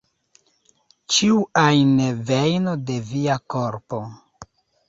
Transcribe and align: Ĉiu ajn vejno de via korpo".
Ĉiu 1.15 1.35
ajn 1.65 1.93
vejno 2.31 2.75
de 2.89 2.97
via 3.13 3.39
korpo". 3.57 4.05